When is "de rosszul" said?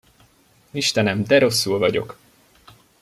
1.23-1.77